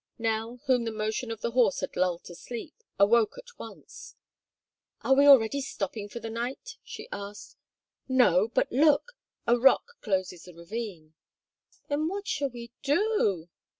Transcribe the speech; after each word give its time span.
Nell, 0.17 0.57
whom 0.65 0.83
the 0.83 0.91
motion 0.91 1.29
of 1.29 1.41
the 1.41 1.51
horse 1.51 1.81
had 1.81 1.95
lulled 1.95 2.23
to 2.23 2.33
sleep, 2.33 2.73
awoke 2.97 3.35
at 3.37 3.59
once. 3.59 4.15
"Are 5.03 5.13
we 5.13 5.27
already 5.27 5.61
stopping 5.61 6.09
for 6.09 6.19
the 6.19 6.31
night?" 6.31 6.77
she 6.83 7.07
asked. 7.11 7.55
"No, 8.07 8.47
but 8.47 8.71
look! 8.71 9.11
A 9.45 9.59
rock 9.59 9.83
closes 10.01 10.45
the 10.45 10.55
ravine." 10.55 11.13
"Then 11.87 12.07
what 12.07 12.27
shall 12.27 12.49
we 12.49 12.71
do?" 12.81 13.49